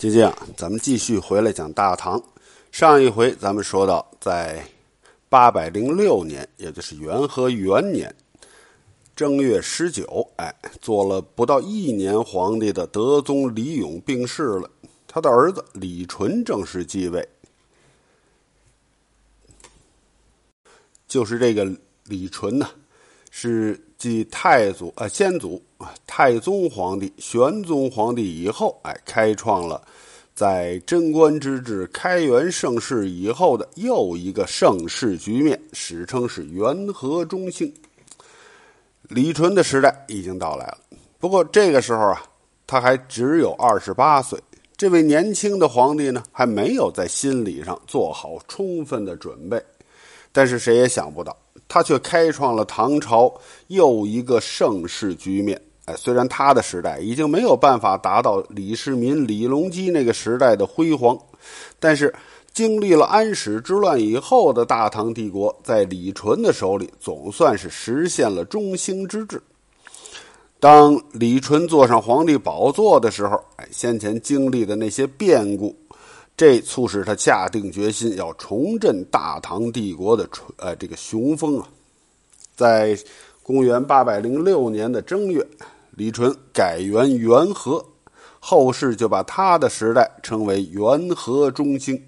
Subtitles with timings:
[0.00, 2.18] 就这样，咱们继续回来讲大唐。
[2.72, 4.66] 上一回咱们说到，在
[5.28, 8.10] 八百零六年，也就是元和元年
[9.14, 14.70] 正月十九，哎，做了不到一年皇帝的德宗李勇病逝了，
[15.06, 17.28] 他的儿子李纯正式继位。
[21.06, 21.70] 就是这个
[22.04, 22.70] 李纯呢，
[23.30, 25.62] 是继太祖啊先祖
[26.06, 29.80] 太宗皇帝、玄宗皇帝以后，哎，开创了
[30.34, 37.72] 在贞观之治、开元盛世以后的又一个盛世局面，史称是元和中兴。
[39.08, 40.78] 李纯的时代已经到来了，
[41.18, 42.22] 不过这个时候啊，
[42.66, 44.38] 他还只有二十八岁。
[44.76, 49.62] 这位年轻的皇帝呢，还没有在心理上做好充分的准备。
[50.32, 51.36] 但是谁也想不到，
[51.66, 53.34] 他却开创了唐朝
[53.66, 55.60] 又一个盛世局面。
[55.86, 61.18] 哎，虽然他的时代已经没有办法达到李世民、李隆基那个时代的辉煌，
[61.78, 62.14] 但是
[62.52, 69.42] 经历了安史之乱以后的大唐帝国，在李纯的手里总算是实现了中兴之治。
[70.58, 75.74] 当李纯坐上皇帝宝座的时候，哎，先前经历的那些变故。
[76.36, 81.68] 这促使他下定决心要重振大唐帝国的呃这个雄风啊，
[82.56, 82.98] 在
[83.50, 85.44] 公元八百零六年的正月，
[85.96, 87.84] 李纯改元元和，
[88.38, 92.00] 后世就把他的时代称为元和中兴。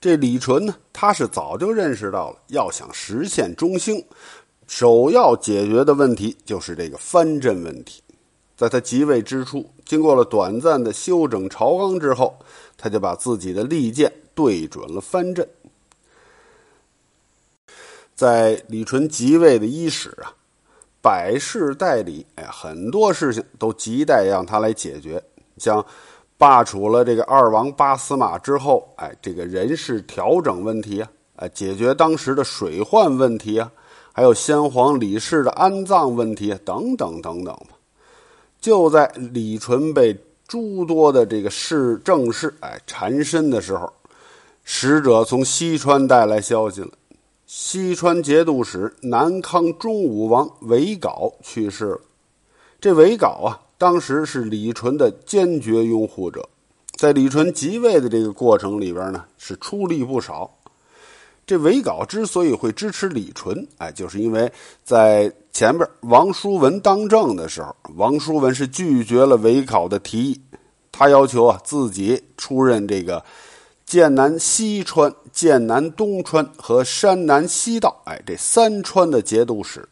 [0.00, 4.04] 这李纯呢，他是早就认识到了，要想实现中兴，
[4.66, 8.02] 首要解决的问题就是这个藩镇问题。
[8.56, 12.36] 在他即位之初，经过了短暂的修整朝纲之后。
[12.80, 15.48] 他就把自己的利剑对准了藩镇。
[18.18, 20.34] 在李纯即位的伊始啊，
[21.00, 25.22] 百事代理，哎，很多事情都亟待让他来解决。
[25.56, 25.84] 像
[26.36, 33.70] 罢黜了这个二王八司马之后，哎，这个人事调整问题啊，哎，解决当时的水患问题啊，
[34.12, 37.68] 还有先皇李氏的安葬问题啊，等等等等吧。
[38.60, 40.18] 就在李纯被。
[40.48, 43.92] 诸多的这个事政事，哎，缠身的时候，
[44.64, 46.88] 使者从西川带来消息了。
[47.50, 52.00] 西川节度使南康中武王韦皋去世了。
[52.78, 56.46] 这韦皋啊，当时是李纯的坚决拥护者，
[56.98, 60.58] 在李纯即位的这个过程里边呢，是出力不少。
[61.46, 64.52] 这韦皋之所以会支持李纯，哎，就是因为
[64.84, 70.40] 在前边王叔文当政的时候，王叔文是拒绝了韦皋的提议，
[70.92, 73.24] 他要求啊自己出任这个
[73.88, 79.88] 剑南西川、剑南东川和山南西道，哎，这三川的节度使。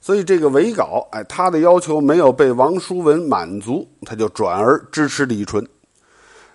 [0.00, 5.66] 所以这个韦皋，哎，他的要求没有被王叔文满足，他就转而支持李纯。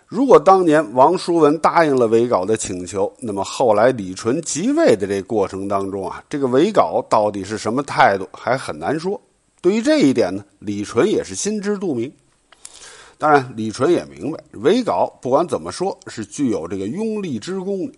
[0.07, 9.19] 如果当年王叔文答应了韦皋的请求，那么后来李纯即位的这过程当中啊，这个韦皋到底是什么态度还很难说。
[9.59, 12.09] 对于这一点呢，李纯也是心知肚明。
[13.17, 17.93] 当然，李纯也明白，韦皋不管怎么说，是具有这个拥立之功的。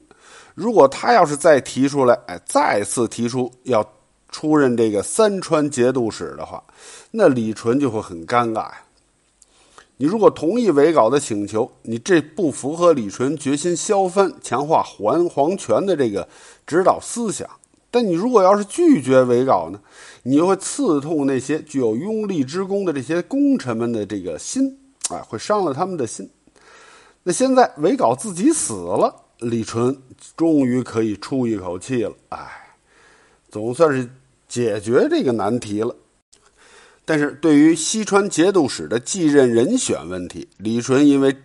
[0.53, 3.85] 如果他要是再提出来，哎，再次提出要
[4.29, 6.63] 出任这个三川节度使的话，
[7.11, 8.81] 那李纯就会很尴尬呀。
[9.97, 16.27] 你如果同意韦皋的请求，你这不符合李纯决心削藩、强化还皇权的这个
[16.67, 17.49] 指导思想。
[17.89, 19.79] 但你如果要是拒绝韦皋呢，
[20.23, 24.77] 你又会刺痛那些具有拥立之功的这些功臣们的这个心，
[25.09, 26.29] 哎，会伤了他们的心。
[27.23, 29.95] 那现在韦皋自己死了，李纯
[30.35, 32.37] 终于可以出一口气了，哎，
[33.49, 34.09] 总算是
[34.47, 35.95] 解决这个难题了。
[37.03, 41.35] 但是对于西川节度使的继任人选问题，李纯因为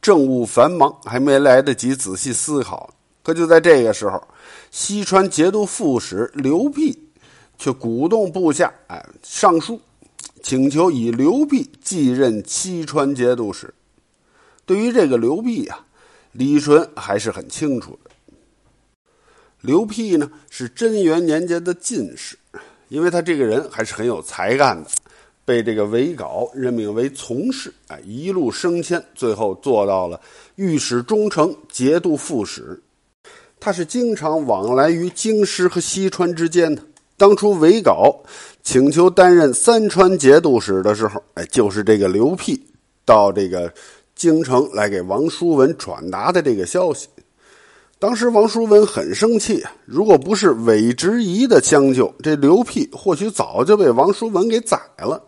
[0.00, 2.92] 政务繁忙，还没来得及仔细思考。
[3.22, 4.22] 可就在这个时候，
[4.70, 6.96] 西川节度副使刘辟
[7.58, 9.80] 却鼓动部下，哎，上书
[10.42, 13.72] 请求以刘辟继任西川节度使。
[14.64, 15.86] 对于这个刘辟啊，
[16.32, 18.10] 李纯还是很清楚的。
[19.60, 22.36] 刘辟呢是贞元年间的进士。
[22.88, 24.90] 因为他这个人还是很有才干的，
[25.44, 30.20] 被这个韦皋任命为从事，哎，一路升迁，最后做到了
[30.56, 32.82] 御史中丞、节度副使。
[33.60, 36.82] 他是经常往来于京师和西川之间的。
[37.20, 38.18] 当初韦皋
[38.62, 42.58] 请求担任三川节度使的时候，哎，就是这个刘辟
[43.04, 43.70] 到这个
[44.16, 47.08] 京城来给王叔文传达的这个消息。
[47.98, 55.22] 当时王叔文很生气，如果不是韦执谊的相救，这刘辟或许早就被王叔文给宰了。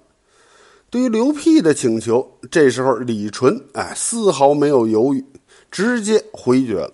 [0.88, 5.22] 对于刘辟的请求，这时候李纯哎丝毫没有犹豫，
[5.70, 6.90] 直接回绝了。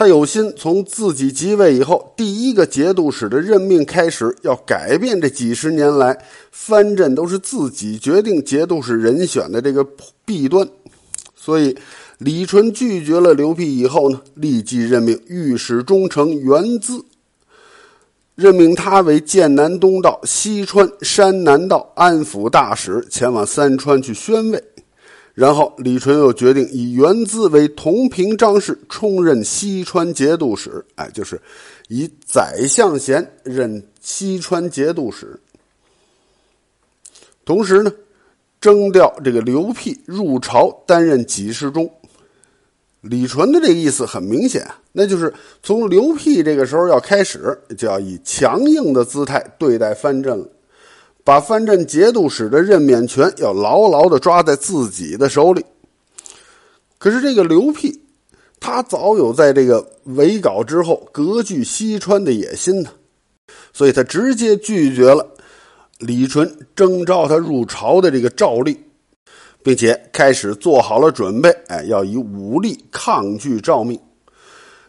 [0.00, 6.18] 他有心从自己即位以后第一个节度使的任命开始，要改变这几十年来
[6.50, 9.86] 藩镇都是自己决定节度使人选的这个
[10.24, 10.66] 弊端。
[11.36, 11.76] 所以，
[12.16, 17.04] 李纯拒绝了刘辟以后呢，立即任命御史中丞元资，
[18.34, 24.64] 任命他为剑南东道、西川、山南道安抚大使，前往三川去宣慰。
[25.40, 30.84] 然后，李纯又决定以元资为同平章事，充任西川节度使。
[30.96, 31.40] 哎，就是
[31.88, 35.40] 以宰相衔任西川节度使。
[37.42, 37.90] 同时呢，
[38.60, 41.90] 征调这个刘辟入朝担任给事中。
[43.00, 45.32] 李纯的这个意思很明显，那就是
[45.62, 50.46] 从刘辟这个时候要开始，就要以强硬的姿态对待藩镇了。
[51.30, 55.64] 把藩镇节度使的任免权要牢牢的抓在自己的手里。
[56.98, 58.00] 可是这个刘辟，
[58.58, 62.90] 他早有在这个伪稿之后割据西川的野心呢，
[63.72, 65.24] 所以他直接拒绝了
[66.00, 68.76] 李纯征召他入朝的这个诏令，
[69.62, 73.96] 并且开始做好了准备，哎，要以武力抗拒诏命。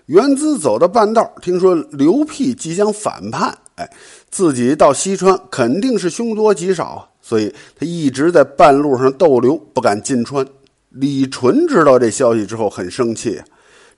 [0.07, 3.89] 元资走到半道，听说刘辟即将反叛，哎。
[4.29, 10.45] 自己到西川肯定是凶多吉少，所以他一直在半路上逗留，不敢进川。
[10.89, 13.41] 李纯知道这消息之后很生气，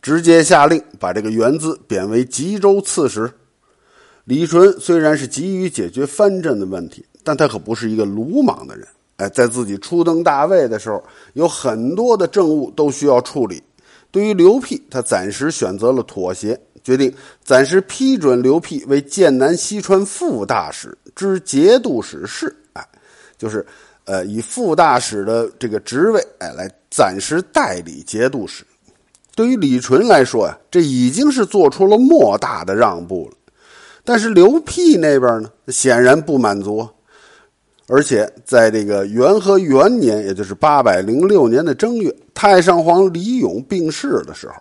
[0.02, 3.32] 直接下令把这个元资贬为吉州刺史。
[4.26, 8.88] 李纯虽然是急于解决藩镇的问题，但他可不是一个鲁莽的人。
[9.18, 11.04] 哎，在自己初登大位的时候，
[11.34, 13.62] 有很多的政务都需要处理。
[14.10, 16.60] 对于刘辟，他暂时选择了妥协。
[16.84, 17.14] 决定
[17.44, 22.86] 暂时批准刘辟为剑南西川副大使之节度使事，哎，
[23.38, 23.66] 就是
[24.06, 28.66] 呃以副大使的这个职位，哎来暂时代理节度使。
[29.36, 33.38] 对于李纯来说呀，这已经是做出了莫大的让步了。
[34.04, 36.86] 但是刘辟那边呢，显然不满足，
[37.88, 44.56] 而且在这个元和元年，也就是八百零六年的正月，太上皇李勇病逝的时候。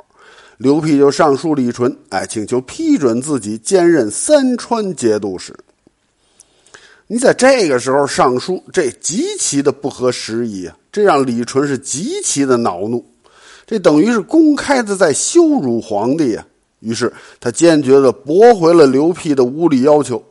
[0.62, 5.52] 刘辟就上书李纯，哎，请求批准自己兼任三川节度使。
[7.08, 10.76] 你在这个时候上书，这极其的不合时宜啊！
[10.92, 13.04] 这让李纯是极其的恼怒，
[13.66, 16.46] 这等于是公开的在羞辱皇帝啊！
[16.78, 20.22] 于是他坚决的驳回了刘辟的无理要求。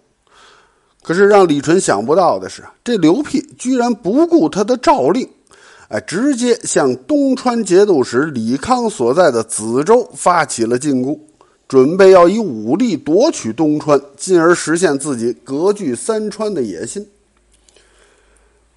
[1.03, 5.27] 可是让李纯想不到的是，这刘辟居然不顾他的诏令。
[5.91, 11.19] 哎，直接向东川节度使李康所在的梓州发起了进攻，
[11.67, 17.05] 准备要以武力夺取东川，进而实现自己割据三川的野心。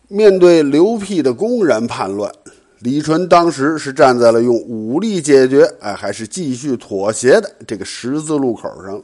[0.08, 2.32] 面对刘辟的公然叛乱，
[2.80, 9.00] 李纯当时是站在了用武力解决，哎，还是继续妥协的这个十字路口上。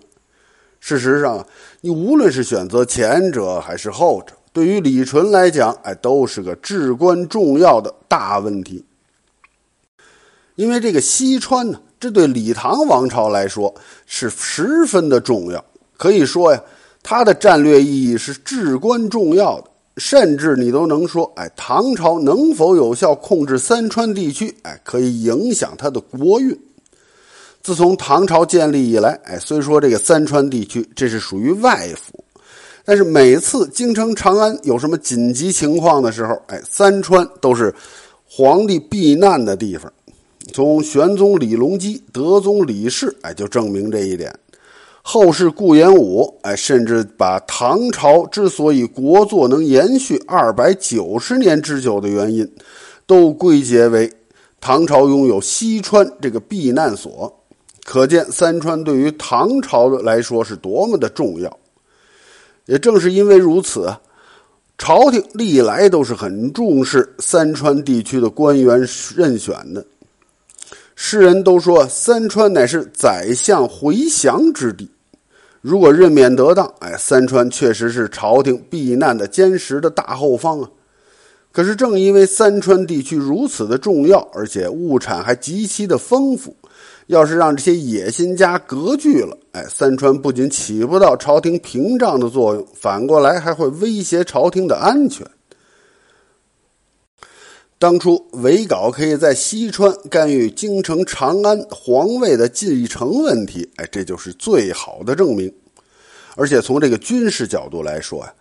[0.81, 1.47] 事实上，
[1.81, 4.35] 你无论是选择前者还是后者。
[4.53, 8.85] 对于李纯来讲，哎，都是个至关重要的大问题。
[10.57, 13.75] 因为这个西川呢，这对李唐王朝来说
[14.07, 15.65] 是十分的重要，
[15.97, 16.61] 可以说呀，
[17.03, 19.71] 它的战略意义是至关重要的。
[19.97, 26.59] 甚至你都能说，哎，唐朝能否有效控制三川地区，哎，可以影响它的国运。
[27.63, 32.25] 自从唐朝建立以来，哎，虽说这个三川地区这是属于外府。
[32.91, 37.73] 但是每次京城长安有什么紧急情况的时候，哎，三川都是
[38.29, 39.93] 皇帝避难的地方。
[40.53, 44.37] 从玄宗李隆基、德宗李氏，哎，就证明这一点。
[45.03, 52.53] 后世顾炎武，哎，甚至把唐朝之所以国祚能延续二百九十年之久的原因，
[53.07, 54.13] 都归结为
[54.61, 57.33] 唐朝拥有西川这个避难所。
[57.85, 61.57] 可见三川对于唐朝的来说是多么的重要。
[62.67, 63.93] 也正是因为如此，
[64.79, 69.85] 朝廷历来都是很重视三川地区的官员任选的。
[70.95, 74.89] 世人都说三川乃是宰相回降之地，
[75.61, 80.71] 如果任免得当，哎，三川确实是朝廷避难的坚实的大后方啊。
[81.53, 86.55] 可是正因为三川地区如此的重要，而且物产还极其的丰富。
[87.11, 95.27] 要是让这些野心家割据了，哎，三川不仅起不到朝廷屏障的作用，反过来还会威胁朝廷的安全。
[97.81, 105.53] 当初韦皋可以在西川干预京城长安皇位的继承问题，哎，这就是最好的证明。
[106.37, 108.33] 而且从这个军事角度来说呀，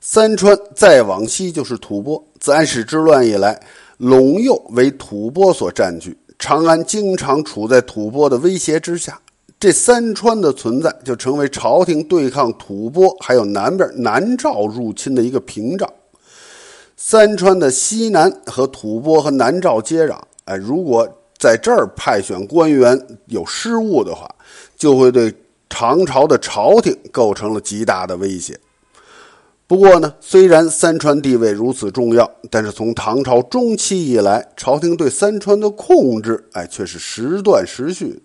[0.00, 2.20] 三川再往西就是吐蕃。
[2.40, 3.62] 自安史之乱以来，
[4.00, 9.20] 陇右为吐蕃所占据，长安经常处在吐蕃的威胁之下。
[9.60, 15.92] 这三川的存在，就成为朝廷对抗吐蕃还有南边南诏入侵的一个屏障。
[16.96, 24.32] 三川的西南和吐蕃和南诏接壤，哎，如果在这儿派选官员有失误的话，
[24.76, 25.34] 就会对
[25.68, 28.58] 唐朝的朝廷构成了极大的威胁。
[29.68, 38.18] 不过呢，虽然三川地位如此重要，但是从唐朝中期以来，朝廷对三川的控制，哎，却是时断时续。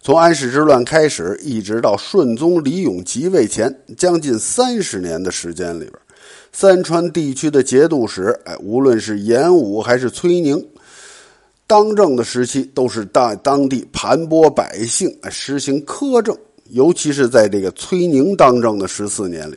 [0.00, 5.92] 从安史之乱开始，一直到顺宗李勇即位前，将近三十年的时间里边，
[6.52, 10.64] 三川地区的节度使，哎，无论是严武还是崔宁，
[11.66, 16.38] 当政的时期，都是大当地盘剥百姓，哎实行苛政。
[16.70, 19.56] 尤其是在这个崔宁当政的十四年里。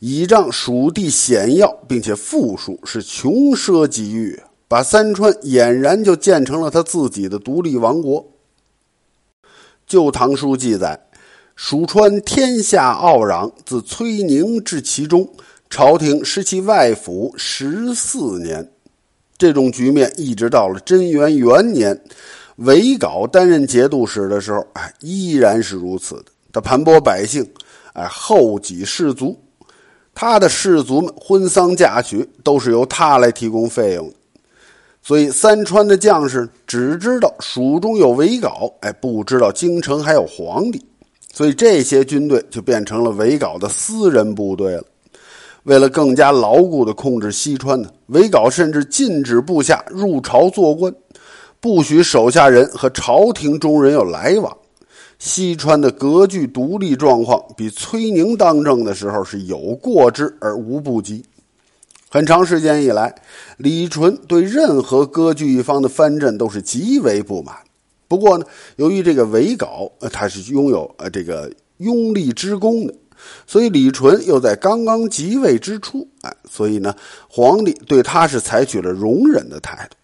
[0.00, 4.38] 倚仗蜀地险要，并且富庶，是穷奢极欲，
[4.68, 8.22] 把三川俨然就建成了他自己的独立王国。
[9.86, 11.08] 《旧唐书》记载
[11.56, 15.28] ：“蜀川天下傲攘，自崔宁至其中，
[15.70, 18.70] 朝廷失其外府十四年。”
[19.38, 22.02] 这种局面一直到了贞元元年，
[22.56, 26.24] 韦皋担任节度使的时候，哎，依然是如此的。
[26.52, 27.48] 他盘剥百姓，
[27.94, 29.38] 哎，厚己士卒。
[30.18, 34.14] 他的士卒们婚丧嫁娶都是由他来提供费用的，
[35.02, 40.82] 所以三川的将士只知道蜀中有韦皋，哎，不知道京城还有皇帝，
[41.34, 44.84] 所以这些军队就变成了韦皋的私人部队了。
[45.64, 50.90] 为了更加牢固地控制西川呢，韦皋甚至禁止部下入朝做官，
[51.60, 54.56] 不许手下人和朝廷中人有来往。
[55.18, 61.24] 西川的割据独立状况比崔宁当政的时候是有过之而无不及。
[62.08, 63.14] 很长时间以来，
[63.56, 67.54] 李纯对任何割据一方的藩镇都是极为不满。
[68.08, 68.46] 不过呢，
[68.76, 72.94] 由于这个韦皋，呃，他是拥有呃这个拥立之功的，
[73.46, 76.94] 所以李纯又在刚刚即位之初，哎，所以呢，
[77.28, 79.96] 皇帝对他是采取了容忍的态度。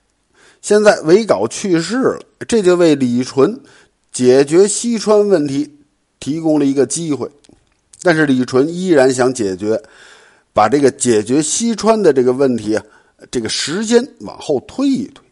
[0.61, 3.61] 现在韦皋去世了，这就为李纯。
[4.13, 5.79] 解决西川问题
[6.21, 7.31] 提供了一个机会，
[8.03, 9.83] 但是李纯依然想解决，
[10.53, 12.85] 把这个解决西川的这个问题啊，
[13.31, 15.25] 这个时间往后推一推。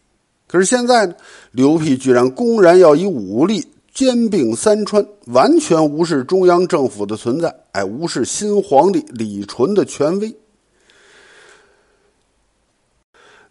[0.47, 1.15] 可是现在呢，
[1.51, 10.35] 刘辟居然公然要以武力兼并三川，完全无视中央政府的存在，哎，无视新皇帝李纯的权威。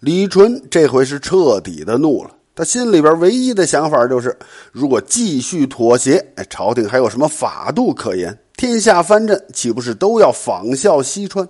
[0.00, 2.36] 李纯这回是彻底的怒了。
[2.60, 4.36] 他心里边唯一的想法就是，
[4.70, 8.38] 如果继续妥协，哎，朝廷还有什么法度可言？
[8.54, 11.48] 天下藩镇岂不是都要仿效西川？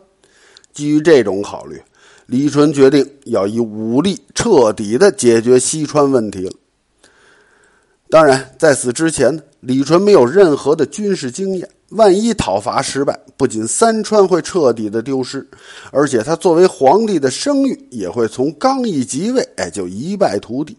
[0.72, 1.82] 基于这种考虑，
[2.26, 6.52] 李纯决定要以武力彻底的解决西川问题了。
[8.08, 15.44] 当然，在此之前，李纯没有任何的军事经验，万一讨伐失败，不仅三川会彻底的丢失，
[15.90, 20.78] 而且他作为皇帝的声誉也会从刚一即位，哎，就一败涂地。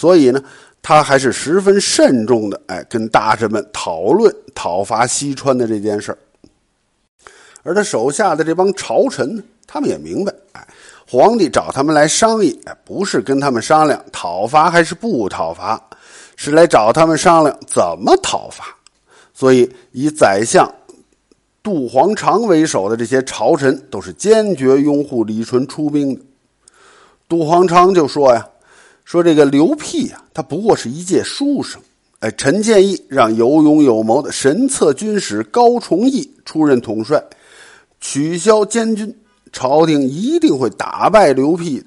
[0.00, 0.42] 所以呢，
[0.80, 6.18] 他还是十分慎重的，哎，跟大臣们讨论讨伐西川的这件事儿。
[7.62, 10.66] 而他手下的这帮朝臣呢，他们也明白，哎，
[11.06, 15.78] 皇帝找他们来商议，哎，不是跟他们商量讨伐还是不讨伐，
[16.34, 18.74] 是来找他们商量怎么讨伐。
[19.34, 20.66] 所以，以宰相
[21.62, 26.22] 杜黄长为首的这些朝臣，都是坚决拥护李纯出兵的。
[27.28, 28.46] 杜黄长就说呀。
[29.04, 31.80] 说这个刘辟啊，他不过是一介书生。
[32.20, 37.22] 哎，陈建议让有勇有谋的神策军使高崇义出任统帅，
[37.98, 39.14] 取消监军，
[39.52, 41.82] 朝廷一定会打败刘辟。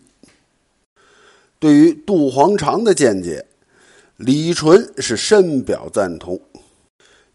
[1.60, 3.46] 对于杜黄长的见解，
[4.18, 6.40] 李纯是深表赞同。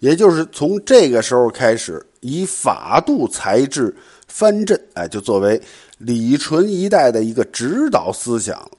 [0.00, 5.60] 也就是从这个时候开始，以法度裁制藩镇，哎，就作为
[5.98, 8.70] 李纯一代的一个指导思想了。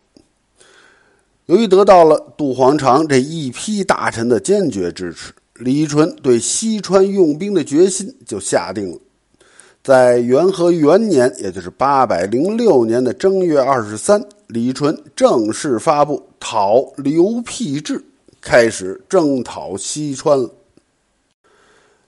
[1.50, 9.00] 由于得到了杜黄长这一批大臣的坚决支持，李纯对西川用兵的决心就下定了。
[9.82, 18.00] 在元和元年，也就是八百零六年的正月二十三，李纯正式发布讨刘辟制，
[18.40, 20.48] 开始征讨西川了。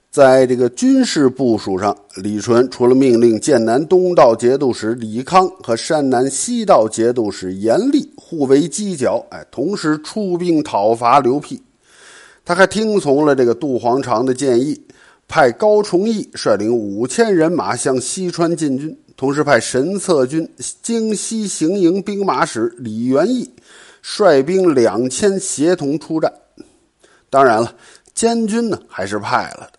[0.08, 11.62] 在这个军事部署上，李纯除了命令剑南东道节度使李康和山南西道节度使严立互为犄角，哎，同时出兵讨伐刘辟，
[12.46, 14.80] 他还听从了这个杜黄长的建议，
[15.28, 23.50] 派高崇义率领五千人马向西川进军，同时派神策军京西行营兵马使李元义
[24.00, 26.32] 率兵两千协同出战。
[27.28, 27.74] 当然了，
[28.14, 29.72] 监军呢还是派了的。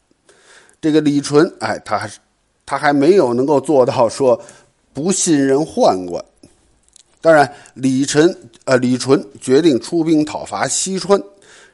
[0.80, 2.20] 这个李纯，哎，他还是
[2.68, 4.40] 他还没有能够做到说
[4.94, 6.24] 不信任宦官。
[7.24, 11.18] 当然，李晨呃，李纯决定出兵讨伐西川。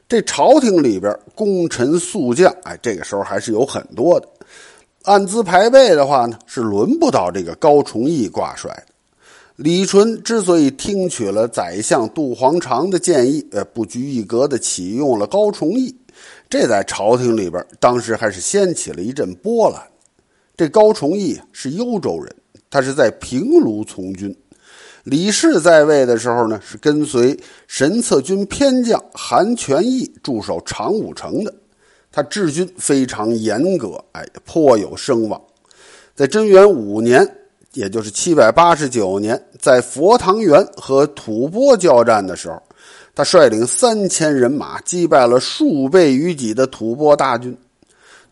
[0.08, 4.28] 这朝廷里边功臣宿将，哎，这个时候还是有很多的。
[5.02, 8.94] 按资排辈的话呢，是轮不到这个高崇义挂帅的。
[9.56, 15.92] 李纯之所以听取了宰相杜黄长的建议，呃，不拘一格的启用了高崇义，
[16.48, 19.82] 这在朝廷里边当时还是掀起了一阵波澜。
[20.56, 22.32] 这高崇义是幽州人，
[22.70, 24.32] 他是在平卢从军。
[25.04, 31.54] 李氏在位的时候呢，是跟随神策军偏将韩全义驻守长武城的。
[32.12, 35.40] 他治军非常严格，哎，颇有声望。
[36.14, 37.26] 在贞元五年，
[37.72, 42.60] 也就是七百八十九年，在佛堂原和吐蕃交战的时候，
[43.14, 47.56] 他率领三千人马击败了数倍于己的吐蕃大军。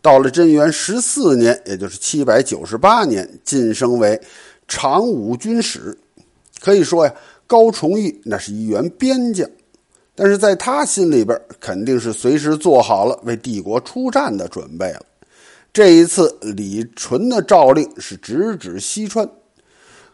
[0.02, 4.20] 到了贞元十四年，也就是七百九十八年，晋升为
[4.66, 5.96] 长武军使。
[6.60, 7.14] 可以说呀，
[7.46, 9.48] 高崇义那是一员边将，
[10.14, 15.02] 但是在他心里边肯定是随时做好了为帝国出战的准备了。
[15.72, 19.28] 这一次李纯的诏令是直指西川，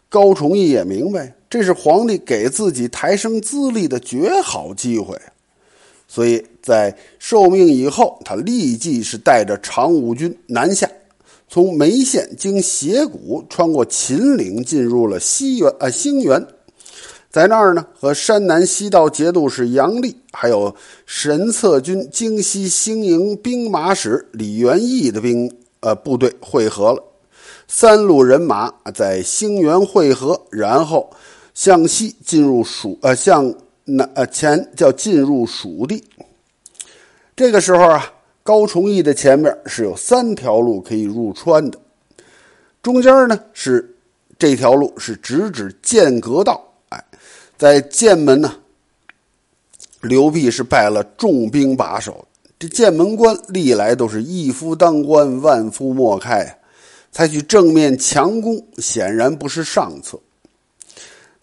[0.09, 5.19] 高崇义也明白这是皇帝给自己抬升资历的绝好机会，
[6.07, 10.87] 所以在受命以后，他立即是带着长武军南下。
[11.47, 16.45] 从眉县经斜谷穿过秦岭，进入了西原啊兴元，
[17.29, 20.75] 在那儿呢，和山南西道节度使杨立，还有
[21.05, 25.49] 神策军京西兴营兵马使李元义的兵
[25.79, 27.01] 呃部队会合了。
[27.67, 31.09] 三路人马在兴元会合，然后
[31.53, 33.53] 向西进入蜀呃向
[33.85, 36.03] 南呃前叫进入蜀地。
[37.35, 38.11] 这个时候啊。
[38.45, 41.79] 高崇义的前面是有三条路可以入川的，
[42.83, 43.97] 中间呢是
[44.37, 46.63] 这条路是直指剑阁道。
[46.89, 47.03] 哎，
[47.57, 48.53] 在剑门呢，
[49.99, 52.23] 刘辟是派了重兵把守。
[52.59, 56.59] 这剑门关历来都是一夫当关，万夫莫开，
[57.11, 60.19] 采取正面强攻显然不是上策。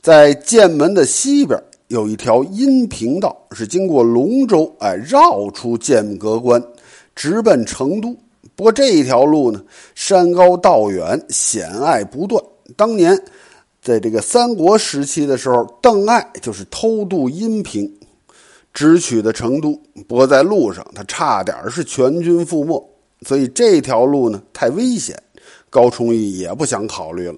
[0.01, 6.63] 在剑门的西边有一条阴平道，是经过龙州，哎，绕出剑阁关。
[7.23, 8.17] 直奔成都，
[8.57, 9.63] 不过这一条路呢，
[9.95, 12.43] 山高道远，险隘不断。
[12.75, 13.17] 当年
[13.81, 17.89] 在这个三国时期的时候，邓艾就是偷渡阴平，
[18.75, 19.81] 直取的成都。
[20.09, 22.85] 不过在路上，他差点是全军覆没，
[23.25, 25.17] 所以这条路呢太危险，
[25.71, 27.37] 高崇义也不想考虑了。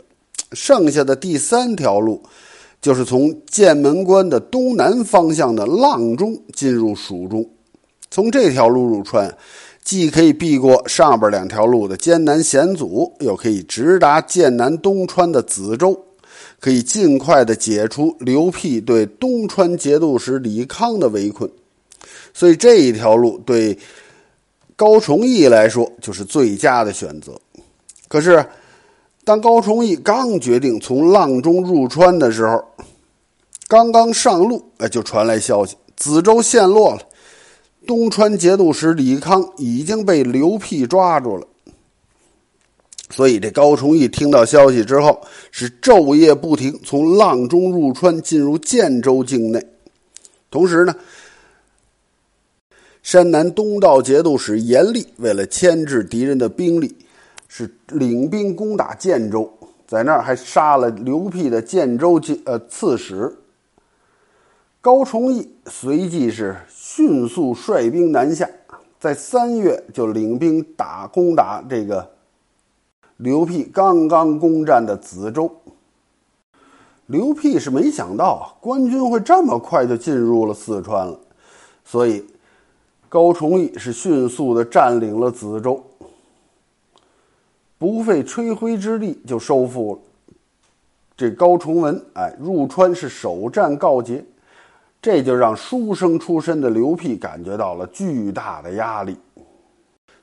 [0.53, 2.23] 剩下的第三条路，
[2.81, 7.47] 就是从剑门关的东南方向的阆中进入蜀中，
[8.11, 9.31] 从这条路入川。
[9.85, 16.03] 既可以避过上边两条路的艰难险阻，又可以直达剑南东川的梓州，
[16.59, 21.51] 可以尽快的解除刘辟对东川节度使李康的围困。
[22.33, 23.79] 所以这一条路对
[24.75, 27.39] 高崇义来说就是最佳的选择。
[28.09, 28.45] 可是，
[29.23, 32.65] 当高崇义刚决定从阆中入川的时候，
[33.69, 37.03] 刚刚上路，哎，就传来消息，梓州陷落了。
[37.87, 41.47] 东川节度使李康已经被刘辟抓住了，
[43.11, 45.21] 所以这高崇义听到消息之后，
[45.51, 49.65] 是昼夜不停从阆中入川，进入建州境内。
[50.51, 50.95] 同时呢，
[53.03, 56.97] 山南东道节度使严厉为了牵制敌人的兵力，
[57.49, 59.53] 是领兵攻打建州，
[59.87, 63.37] 在那儿还杀了刘辟的建州呃刺史。
[64.81, 66.57] 高崇义随即是。
[66.97, 68.49] 迅速率兵南下，
[69.01, 72.09] 在三月就领兵打攻打这个
[73.17, 75.51] 刘辟刚刚攻占的梓州。
[77.07, 81.19] 刘辟是没想到啊，官军会这么快就进入了四川了，
[81.85, 82.25] 所以
[83.09, 85.83] 高崇义是迅速的占领了梓州，
[87.77, 90.01] 不费吹灰之力就收复了。
[91.17, 94.25] 这高崇文哎，入川是首战告捷。
[95.05, 99.15] 这就让书生出身的刘辟感觉到了巨大的压力，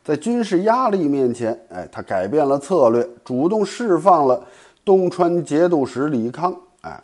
[0.04, 4.44] 在军事压力面前，哎，他改变了策略，主动释放了
[4.84, 7.00] 东川节度使李康，哎，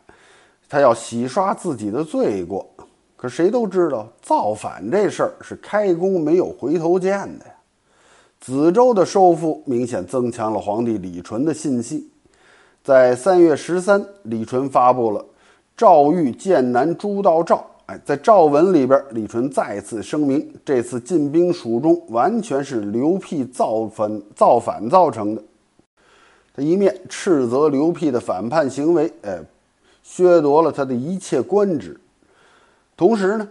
[0.68, 2.68] 他要洗刷自己的罪过。
[3.16, 7.52] 可谁都知道，造反这事儿是开弓没有回头箭的呀。
[8.42, 12.10] 梓州的收复明显增强了皇帝李纯的信心。
[12.84, 15.24] 在三月十三，李纯发布了
[15.78, 17.66] 诏谕剑南诸道诏。
[17.86, 25.42] 哎，在诏文里边，李纯再次声明，这次进兵蜀中完全是刘辟造反造反造成的。
[26.54, 29.40] 他一面斥责刘辟的反叛行为，哎，
[30.04, 31.98] 削夺了他的一切官职，
[32.98, 33.48] 同时呢，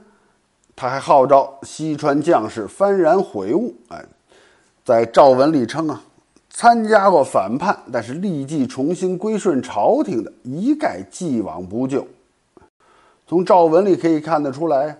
[0.75, 3.73] 他还号召西川将士幡然悔悟。
[3.89, 4.05] 哎，
[4.85, 6.03] 在诏文里称啊。
[6.51, 12.07] 参加过反叛，但是立即重新归顺朝廷的，一概既往不咎。
[13.27, 14.99] 从诏文里可以看得出来，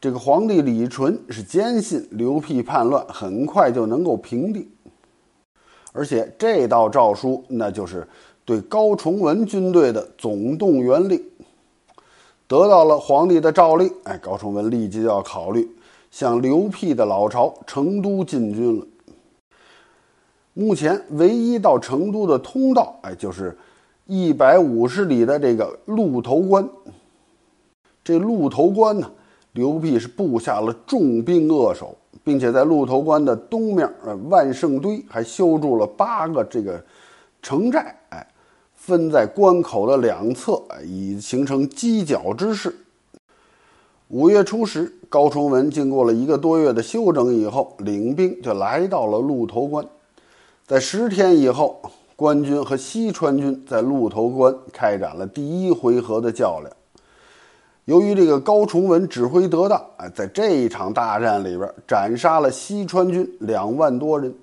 [0.00, 4.68] 这个皇帝李纯是坚信刘辟叛乱很快就能够平定，
[5.92, 8.06] 而且这道诏书那就是
[8.44, 11.22] 对高崇文军队的总动员令。
[12.48, 15.66] 得到了皇帝的诏令，哎，高崇文立即就要考虑
[16.10, 18.86] 向刘辟的老巢成都进军了。
[20.52, 23.56] 目前唯一到成都的通道，哎，就是
[24.06, 26.68] 一百五十里的这个鹿头关。
[28.04, 29.10] 这鹿头关呢，
[29.52, 36.84] 刘辟是布下了重兵扼守，并且在鹿头关的东面，呃，万圣堆还修筑了八个这个
[37.40, 38.26] 城寨，哎，
[38.74, 42.76] 分在关口的两侧，以形成犄角之势。
[44.08, 49.84] 五月初十，高崇文经过了一个多月的休整以后，领兵就来到了鹿头关。
[50.66, 51.80] 在十天以后，
[52.14, 56.70] 官军和西川军在鹿头关开展了第一回合的较量。
[57.84, 64.34] 由于这个高崇文指挥得当，哎，在这一场大战里边斩杀了西川军两万多人。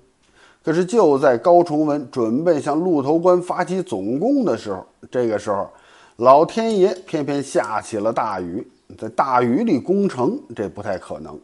[0.64, 5.68] 可是就在高崇文准备向鹿头关发起总攻的时候，这个时候，
[6.16, 11.38] 老天爷偏偏下起了大雨，在大雨里攻城，这不太可能，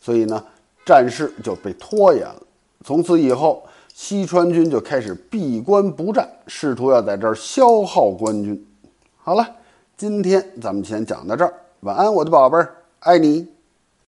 [0.00, 0.42] 所以呢，
[0.86, 2.42] 战事就被拖延了。
[2.84, 3.62] 从此以后。
[3.96, 8.66] 西川军就开始闭关不战，试图要在这儿消耗官军。
[9.16, 9.48] 好了，
[10.04, 13.53] 今天咱们先讲到这儿，晚安，我的宝贝儿，爱你。